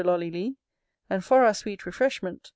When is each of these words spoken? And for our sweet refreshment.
And 1.11 1.23
for 1.23 1.43
our 1.45 1.53
sweet 1.53 1.85
refreshment. 1.85 2.49